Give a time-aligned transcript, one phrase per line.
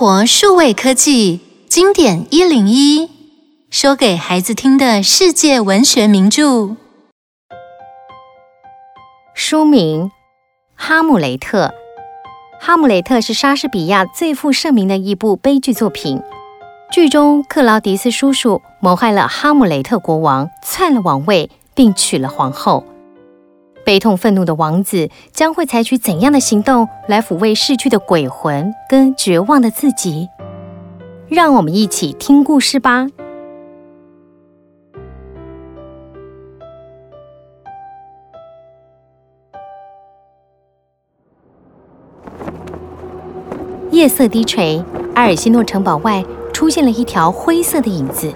[0.00, 3.10] 活数位科技经典一零一，
[3.68, 6.74] 说给孩子听的世界文学名著。
[9.34, 10.04] 书名
[10.74, 11.66] 《哈姆雷特》。
[12.58, 16.22] 《哈姆雷特》是莎士比亚最负盛名的一部悲剧作品。
[16.90, 22.86] 剧中，克劳迪斯叔叔谋害了哈姆雷特国王，篡了王位，并娶了皇后。
[23.84, 30.28] 悲痛愤怒的王子将会采取怎样的行动来抚慰逝去的鬼魂跟绝望的自己？
[31.28, 33.06] 让我们一起听故事吧。
[43.90, 44.82] 夜色低垂，
[45.14, 48.32] 埃尔西诺城堡外出现了一条灰色的影子。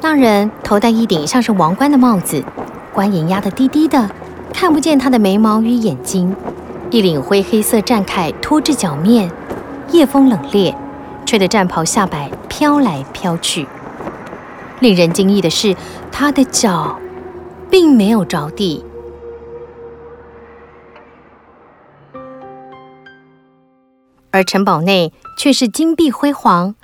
[0.00, 2.42] 那人头戴一顶像是王冠的帽子，
[2.92, 4.10] 冠檐压得低低的。
[4.60, 6.34] 看不见他的眉毛与眼睛，
[6.90, 9.30] 一领灰黑色战铠拖至脚面，
[9.92, 10.74] 夜风冷冽，
[11.24, 13.68] 吹得战袍下摆飘来飘去。
[14.80, 15.76] 令人惊异的是，
[16.10, 16.98] 他的脚
[17.70, 18.84] 并没有着地，
[24.32, 26.74] 而城堡内却是金碧辉煌。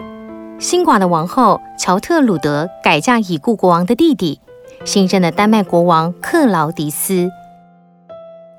[0.61, 4.39] 新寡的王后乔特鲁德改嫁已故国王的弟弟，
[4.85, 7.33] 新生的丹麦国王克劳迪斯。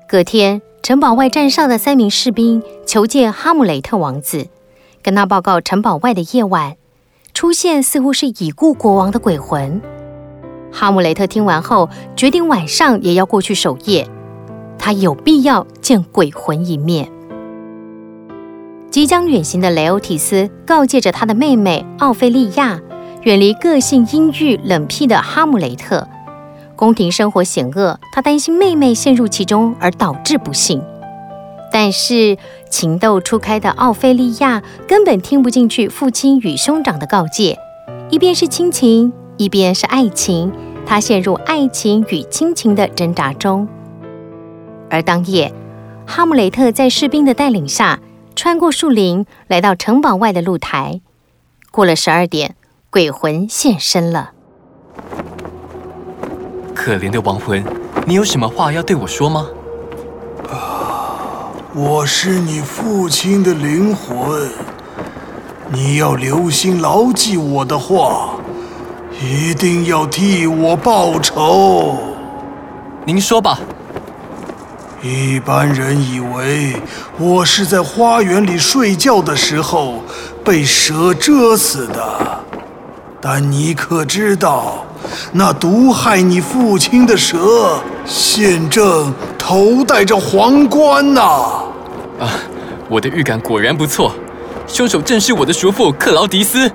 [0.08, 4.46] 隔天，城堡外站哨的三名士兵求见哈姆雷特王子，
[5.02, 6.76] 跟他报告城堡外的夜晚
[7.34, 9.82] 出现似乎是已故国王的鬼魂。
[10.72, 14.08] 哈姆雷特听完后，决定晚上也要过去守夜，
[14.78, 17.10] 他有必要见鬼魂一面。
[18.88, 22.80] 即将远行的雷欧提斯告诫着他的妹妹奥菲利亚，
[23.22, 26.06] 远离个性阴郁冷僻的哈姆雷特。
[26.76, 30.82] 宫廷生活险恶，他担心妹妹陷入其中而导致不幸。
[31.72, 32.38] 但是
[32.70, 37.58] 情窦初开的奥菲利亚根本听不进去父亲与兄长的告诫，
[38.10, 40.52] 一边是亲情，一边是爱情，
[40.86, 43.66] 她陷入爱情与亲情的挣扎中。
[44.88, 45.52] 而当夜，
[46.06, 47.98] 哈姆雷特在士兵的带领下，
[48.36, 51.00] 穿过树林，来到城堡外的露台。
[51.70, 52.54] 过了十二点，
[52.90, 54.32] 鬼魂现身了。
[56.76, 57.64] 可怜的亡魂，
[58.04, 59.48] 你有什么话要对我说吗？
[60.48, 64.48] 啊，我是你父亲的灵魂，
[65.72, 68.34] 你要留心牢记我的话，
[69.20, 71.96] 一定要替我报仇。
[73.06, 73.58] 您说吧。
[75.02, 76.76] 一般人以为
[77.18, 80.02] 我是在花园里睡觉的时候
[80.44, 82.40] 被蛇蛰死的，
[83.20, 84.85] 但你可知道？
[85.32, 91.20] 那毒害你父亲的蛇，现正头戴着皇冠呐！
[92.20, 92.30] 啊，
[92.88, 94.12] 我的预感果然不错，
[94.66, 96.70] 凶手正是我的叔父克劳迪斯。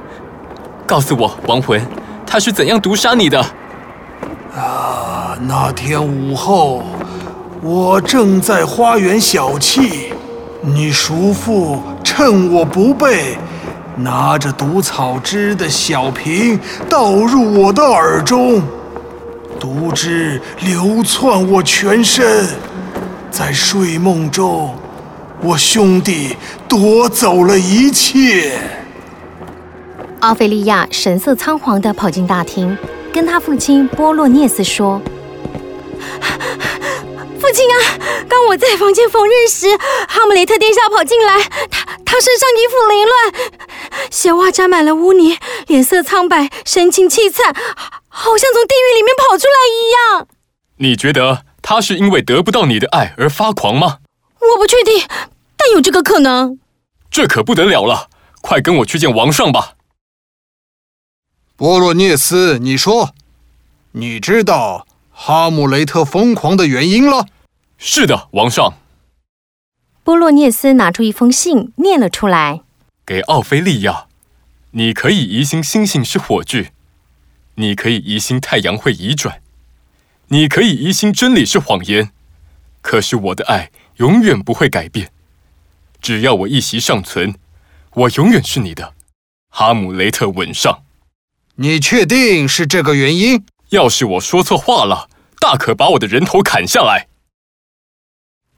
[0.85, 1.81] 告诉我，亡魂，
[2.25, 3.39] 他是怎样毒杀你的？
[4.55, 6.83] 啊，那天午后，
[7.61, 10.11] 我正在花园小憩，
[10.61, 13.37] 你叔父趁我不备。
[13.97, 16.59] 拿着毒草汁的小瓶
[16.89, 18.61] 倒入我的耳中，
[19.59, 22.47] 毒汁流窜我全身。
[23.29, 24.75] 在睡梦中，
[25.41, 26.35] 我兄弟
[26.67, 28.59] 夺走了一切。
[30.21, 32.77] 奥菲利亚神色仓皇地跑进大厅，
[33.13, 35.01] 跟他父亲波洛涅斯说
[37.39, 37.75] ：“父亲啊，
[38.29, 39.67] 当我在房间缝纫时，
[40.07, 43.51] 哈姆雷特殿下跑进来，他他身上衣服凌乱。”
[44.09, 47.53] 鞋袜沾满了污泥，脸色苍白，神情凄惨，
[48.07, 50.27] 好像从地狱里面跑出来一样。
[50.77, 53.99] 你觉得他是因为得不到你的爱而发狂吗？
[54.39, 55.07] 我不确定，
[55.55, 56.59] 但有这个可能。
[57.11, 58.09] 这可不得了了，
[58.41, 59.75] 快跟我去见王上吧。
[61.55, 63.11] 波洛涅斯，你说，
[63.91, 67.27] 你知道哈姆雷特疯狂的原因了？
[67.77, 68.73] 是的，王上。
[70.03, 72.61] 波洛涅斯拿出一封信，念了出来。
[73.05, 74.05] 给奥菲利亚，
[74.71, 76.71] 你可以疑心星星是火炬，
[77.55, 79.41] 你可以疑心太阳会移转，
[80.27, 82.11] 你可以疑心真理是谎言，
[82.81, 85.11] 可是我的爱永远不会改变。
[85.99, 87.35] 只要我一息尚存，
[87.93, 88.93] 我永远是你的，
[89.49, 90.83] 哈姆雷特吻上。
[91.55, 93.45] 你确定是这个原因？
[93.69, 95.09] 要是我说错话了，
[95.39, 97.07] 大可把我的人头砍下来。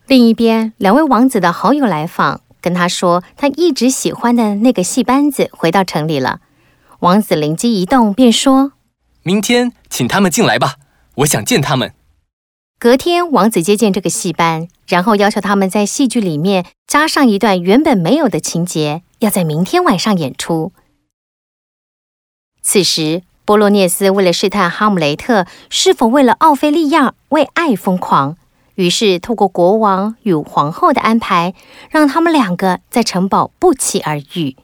[0.06, 2.43] 另一边，两位王子的好友来访。
[2.64, 6.40] 跟他说，他一直喜欢的那个戏班子回到城里了。
[7.00, 8.72] 王子灵机一动，便说
[9.22, 10.78] ：“明天请他们进来吧，
[11.16, 11.94] 我想见他们。”
[12.80, 20.72] 隔天，王子接见这个戏班，然后要求他们在戏剧里面加上一段原本没有的情节，要在明天晚上演出。
[22.62, 28.38] 此时，波洛涅斯为了试探哈姆雷特是否为了奥菲利亚为爱疯狂，
[28.76, 31.54] 于是透过国王与皇后的安排，
[31.90, 34.56] 让他们两个在城堡不期而遇。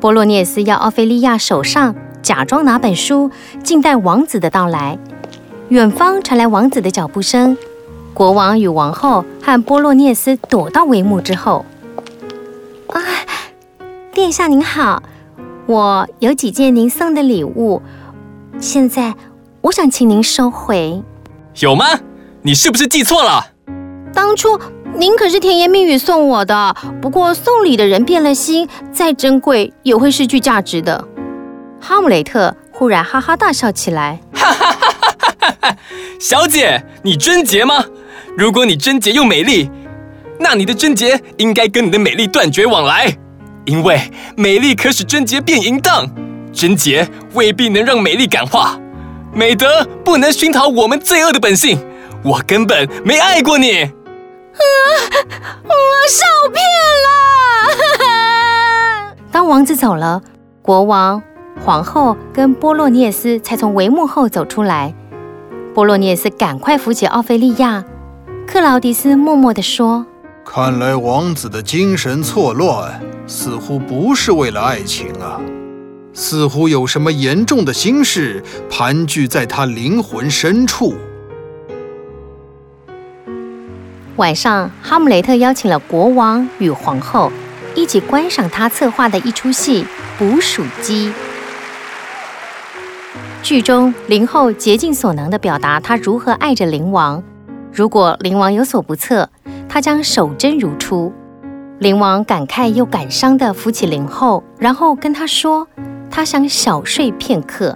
[0.00, 3.30] 波洛涅斯要奥菲利亚手上假装拿本书，
[3.62, 4.98] 静待王子的到来。
[5.68, 7.56] 远方传来王子的脚步声，
[8.12, 11.64] 国王与王后和波洛涅斯躲到帷幕之后。
[12.88, 13.00] 啊，
[14.12, 15.02] 殿下您好。
[15.66, 17.80] 我有几件您送的礼物，
[18.58, 19.14] 现在
[19.60, 21.02] 我想请您收回。
[21.60, 21.84] 有吗？
[22.44, 23.46] 你是不是记错了？
[24.12, 24.58] 当初
[24.96, 31.04] 您可是甜言蜜语送我的，不过送礼的人变了心，再珍贵也会失去价值的。
[31.80, 34.18] 哈姆雷特忽然哈哈大笑起来。
[34.34, 35.76] 哈哈哈哈哈哈！
[36.18, 37.84] 小姐，你贞洁吗？
[38.36, 39.70] 如果你贞洁又美丽，
[40.40, 43.16] 那你的贞洁应该跟你的美丽断绝往来。
[43.66, 46.10] 因为美丽可使贞洁变淫荡，
[46.52, 48.76] 贞洁未必能让美丽感化，
[49.32, 51.78] 美德不能熏陶我们罪恶的本性。
[52.22, 53.82] 我根本没爱过你。
[53.82, 53.90] 啊！
[55.64, 55.72] 我
[56.08, 56.62] 受骗
[57.04, 57.06] 了。
[59.32, 60.20] 当王子走了，
[60.60, 61.22] 国王、
[61.64, 64.94] 皇后跟波洛涅斯才从帷幕后走出来。
[65.74, 67.82] 波洛涅斯赶快扶起奥菲利亚，
[68.46, 70.04] 克劳迪斯默默地说。
[70.44, 75.40] 看来王子的精神错乱，似乎不是为了爱情啊，
[76.12, 80.94] 似乎有什么严重的心事盘踞在他灵魂深处。
[84.16, 87.32] 晚上，哈姆雷特邀请了国王与皇后
[87.74, 89.84] 一起观赏他策划的一出戏
[90.18, 91.08] 《捕鼠机》。
[93.42, 97.22] 剧中，灵后竭尽所能地表达他如何爱着灵王，
[97.72, 99.28] 如果灵王有所不测。
[99.66, 101.10] 他将守贞如初，
[101.78, 105.66] 灵王感慨又感伤地扶起灵后，然后跟他说
[106.12, 107.74] ：“他想小睡片刻。”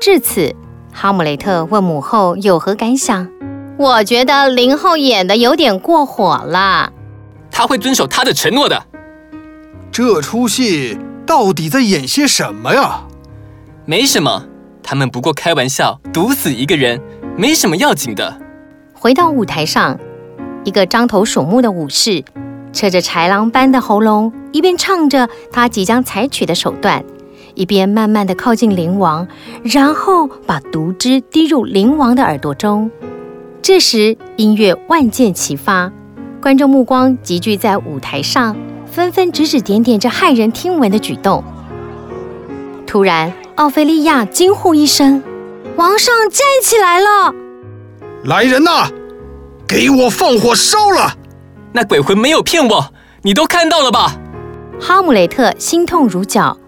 [0.00, 0.54] 至此，
[0.94, 3.28] 哈姆雷特问母后有何感想？
[3.76, 6.92] 我觉得林后演的有点过火了。
[7.50, 8.84] 他会遵守他的承诺的。
[9.90, 13.02] 这出戏到底在演些什么呀？
[13.84, 14.46] 没什么，
[14.82, 17.00] 他们不过开玩笑，毒死一个人，
[17.36, 18.40] 没什么要紧的。
[18.92, 19.98] 回到舞台上。
[20.64, 22.24] 一个獐头鼠目的武士，
[22.72, 27.04] 扯着豺狼般的喉咙，一边唱着他即将采取的手段，
[27.54, 29.28] 一边慢慢的靠近灵王，
[29.62, 32.90] 然后把毒汁滴入灵王的耳朵中。
[33.64, 35.90] 这时，音乐万箭齐发，
[36.42, 41.42] 观众目光集聚在舞台上，纷纷指指点点这骇人听闻的举动。
[42.86, 45.22] 突然，奥菲利亚惊呼一声
[45.76, 47.34] ：“王上站起来了！”
[48.24, 48.90] 来人呐！
[49.66, 51.14] 给我放火烧了！
[51.72, 54.14] 那鬼魂没有骗我，你都看到了吧？
[54.78, 56.58] 哈姆雷特心痛如绞，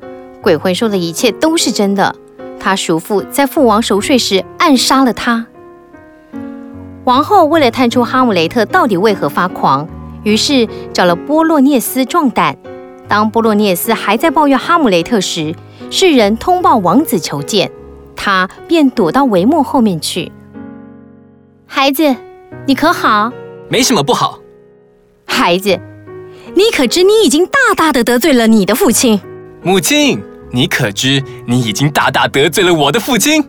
[0.40, 2.16] 鬼魂说的一切都是真的。
[2.58, 5.46] 他叔父在父王熟睡时暗杀了他。
[7.06, 9.88] 王后为了探出哈姆雷特到底为何发狂，
[10.25, 12.56] 于是找了波洛涅斯壮胆。
[13.06, 15.55] 当波洛涅斯还在抱怨哈姆雷特时，
[15.88, 17.70] 世人通报王子求见，
[18.17, 20.32] 他便躲到帷幕后面去。
[21.67, 22.17] 孩子。
[22.67, 23.31] 你可好？
[23.69, 24.41] 没什么不好。
[25.27, 25.79] 孩子，
[26.56, 29.20] 你可知你已经大大的得罪了你的父亲？
[29.63, 30.20] 母亲，
[30.51, 33.44] 你可知你已经大大得罪了我的父亲？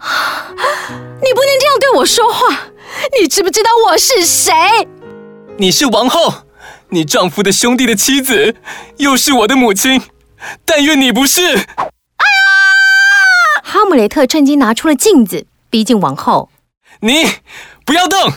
[1.22, 2.70] 你不能这样对我说话！
[3.18, 4.52] 你知不知道我是谁？
[5.56, 6.46] 你是王后，
[6.90, 8.56] 你丈夫的兄弟的妻子，
[8.96, 10.02] 又是我的母亲。
[10.64, 11.66] 但愿你不是。
[13.62, 16.50] 哈姆雷特趁机拿出了镜子，逼近王后。
[17.00, 17.24] 你。
[17.86, 18.32] 不要动！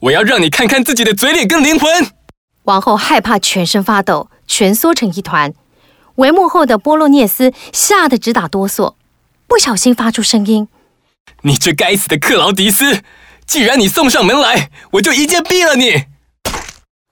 [0.00, 1.90] 我要让你看看自己的嘴脸跟灵魂。
[2.62, 5.52] 王后害怕，全身发抖，蜷缩成一团。
[6.16, 8.94] 帷幕后的波洛涅斯吓得直打哆嗦，
[9.48, 10.68] 不小心发出声音
[11.42, 13.02] ：“你这该死的克劳迪斯！
[13.46, 16.04] 既然你送上门来，我就一剑毙了你。”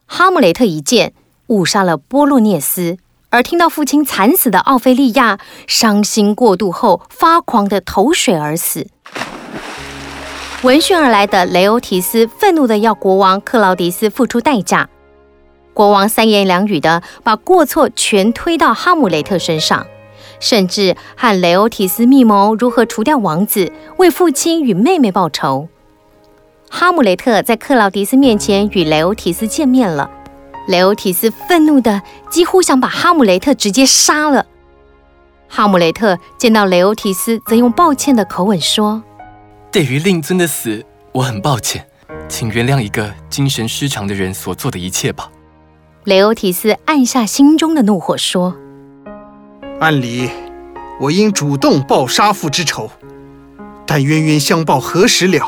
[0.07, 1.13] 哈姆雷特一剑
[1.49, 2.97] 误杀了波洛涅斯，
[3.31, 8.87] 而听到父亲惨死的奥菲利亚，伤心过度后发狂的投水而死。
[10.63, 14.89] 闻讯而来的雷欧提斯愤怒的要国王克劳迪斯付出代价。
[15.75, 19.87] 国王三言两语的把过错全推到哈姆雷特身上，
[20.43, 25.69] 甚至和雷欧提斯密谋如何除掉王子，为父亲与妹妹报仇。
[26.69, 30.11] 哈姆雷特在克劳迪斯面前与雷欧提斯见面了，
[30.67, 34.45] 雷欧提斯愤怒的几乎想把哈姆雷特直接杀了。
[35.49, 39.03] 哈姆雷特见到雷欧提斯，则用抱歉的口吻说。
[39.71, 41.87] 对于令尊的死，我很抱歉，
[42.29, 45.31] 请原谅一个精神失常的人所做的一切吧。
[46.05, 48.57] 雷欧提斯按下心中的怒火，说
[49.83, 50.31] ：“按理，
[51.01, 52.89] 我应主动报杀父之仇，
[53.85, 55.45] 但冤冤相报何时了？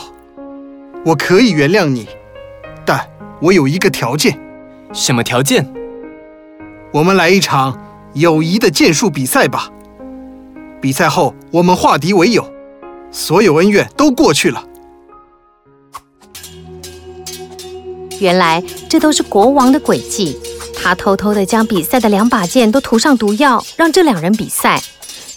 [1.07, 2.09] 我可以原谅你，
[2.85, 3.09] 但
[3.41, 4.37] 我有一个条件。
[4.93, 5.73] 什么条件？
[6.93, 7.81] 我们来一场
[8.15, 9.71] 友谊的剑术比赛吧。
[10.81, 12.45] 比赛后，我们化敌为友，
[13.13, 14.67] 所有恩怨都过去了。”
[18.19, 20.37] 原来这都是国王的诡计，
[20.85, 24.83] 他偷偷地将比赛的两把剑都涂上毒药，让这两人比赛。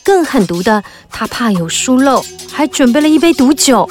[0.03, 3.89] 更狠毒的，他怕有疏漏，还准备了一杯毒酒。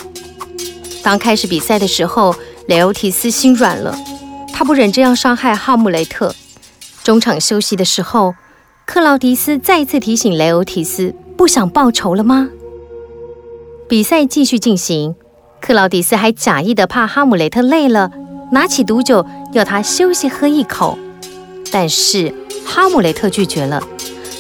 [1.03, 2.37] 当开始比赛的时候，
[2.69, 3.99] 雷欧提斯心软了，
[4.53, 6.35] 他不忍这样伤害哈姆雷特。
[7.03, 8.35] 中场休息的时候，
[8.85, 12.51] 克劳迪斯再次提醒雷欧提斯：“不想报仇了吗？”
[13.89, 15.15] 比赛继续进行，
[15.63, 18.11] 克劳迪斯还假意的怕哈姆雷特累了。
[18.53, 20.99] 拿起毒酒要他休息喝一口，
[21.79, 22.33] 但是
[22.65, 23.87] 哈姆雷特拒绝了。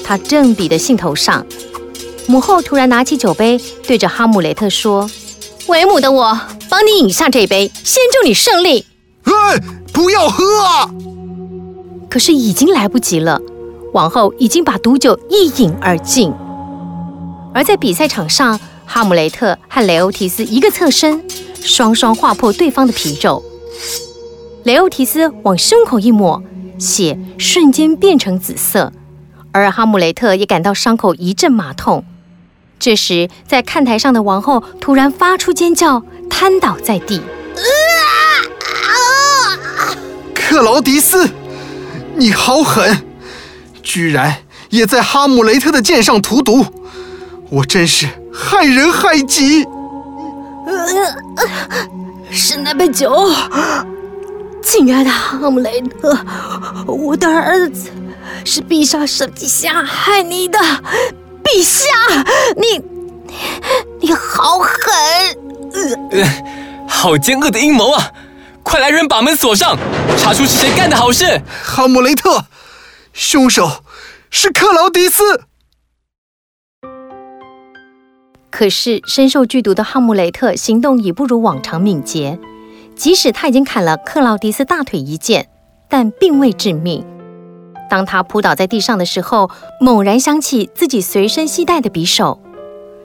[0.02, 1.44] 他正比的兴头上，
[2.26, 5.10] 母后突然拿起酒杯，对着哈姆雷特说
[5.68, 6.40] ：“为母的我
[6.70, 8.86] 帮你饮下这杯，先祝你胜利。”
[9.24, 9.60] 哎，
[9.92, 10.90] 不要喝啊！
[12.08, 13.38] 可是已经来不及了，
[13.92, 16.32] 王后已经把毒酒一饮而尽。
[17.52, 21.22] 而在比赛场上，哈姆雷特和雷欧提斯一个侧身，
[21.60, 23.44] 双双划破对方的皮肉。
[24.62, 26.42] 雷欧提斯往胸口一抹，
[26.78, 28.92] 血瞬间变成紫色，
[29.52, 32.04] 而哈姆雷特也感到伤口一阵麻痛。
[32.78, 37.22] 这时，在看台上的王后突然发出尖叫，瘫倒在地。
[40.34, 41.28] 克劳迪斯，
[42.14, 43.02] 你好狠，
[43.82, 44.36] 居然
[44.70, 46.66] 也在哈姆雷特的剑上涂毒，
[47.50, 49.66] 我真是害人害己。
[52.30, 53.30] 是那杯酒。
[54.66, 56.18] 亲爱的哈姆雷特，
[56.88, 57.88] 我的儿子
[58.44, 61.86] 是陛下设计下害你的，陛下，
[62.56, 62.82] 你
[64.00, 64.74] 你好狠，
[66.10, 66.26] 呃，
[66.88, 68.10] 好奸恶的阴谋啊！
[68.64, 69.78] 快来人把门锁上，
[70.18, 71.42] 查出是谁干的好事。
[71.62, 72.46] 哈姆雷特，
[73.12, 73.84] 凶手
[74.32, 75.44] 是克劳迪斯。
[78.50, 82.40] 可是身受剧毒的哈姆雷特行动已不如往常敏捷。
[82.96, 85.48] 即使他已经砍了克劳迪斯大腿一剑，
[85.88, 87.04] 但并未致命。
[87.88, 89.50] 当他扑倒在地上的时候，
[89.80, 92.40] 猛然想起自己随身携带的匕首，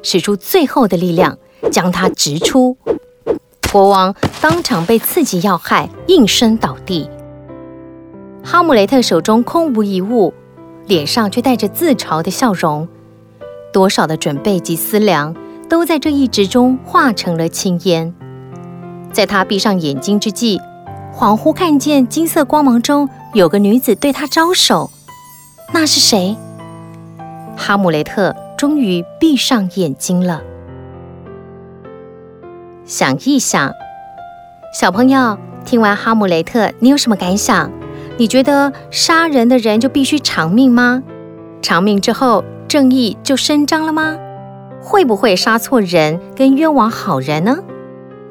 [0.01, 1.37] 使出最后的力量
[1.71, 2.77] 将他直出。
[3.71, 7.09] 国王当场被刺及要害，应声倒地。
[8.43, 10.33] 哈姆雷特手中空无一物，
[10.87, 12.87] 脸上却带着自嘲的笑容。
[13.71, 15.35] 多少的准备及思量，
[15.69, 18.13] 都在这一掷中化成了青烟。
[19.11, 20.59] 在他闭上眼睛之际，
[21.13, 24.89] 恍惚看见金色光芒中有个女子对他招手。
[25.73, 26.35] 那是谁？
[27.55, 30.41] 哈姆雷特终于闭上眼睛了。
[32.85, 33.71] 想一想，
[34.73, 37.71] 小朋友，听完《哈姆雷特》，你有什么感想？
[38.17, 41.01] 你觉得杀人的人就必须偿命吗？
[41.61, 44.17] 偿命之后，正义就伸张了吗？
[44.81, 47.59] 会不会杀错人跟冤枉好人呢？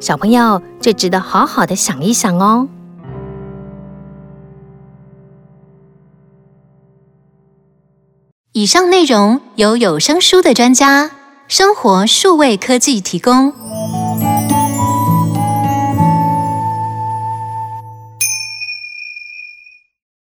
[0.00, 2.66] 小朋友，这值得好好的想一想哦。
[8.52, 11.10] 以上内容由有声书的专家
[11.46, 13.52] 生活数位科技提供。